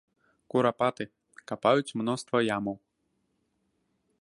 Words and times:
Курапаты, 0.53 1.05
капаюць 1.51 1.95
мноства 2.01 2.37
ямаў. 2.57 2.75